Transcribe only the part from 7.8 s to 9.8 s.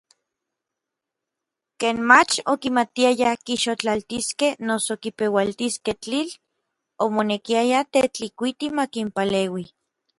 Tetlikuiti makinpaleui.